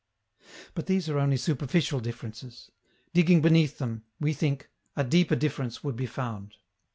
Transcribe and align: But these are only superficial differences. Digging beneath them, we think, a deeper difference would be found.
But 0.73 0.87
these 0.87 1.09
are 1.11 1.19
only 1.19 1.37
superficial 1.37 1.99
differences. 1.99 2.71
Digging 3.13 3.39
beneath 3.39 3.77
them, 3.77 4.03
we 4.19 4.33
think, 4.33 4.67
a 4.95 5.03
deeper 5.03 5.35
difference 5.35 5.83
would 5.83 5.95
be 5.95 6.07
found. 6.07 6.55